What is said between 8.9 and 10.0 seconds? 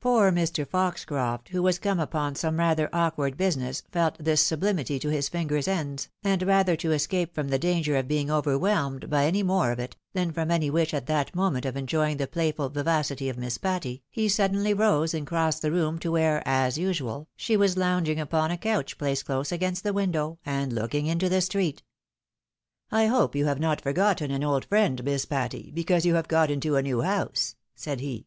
by any more of it,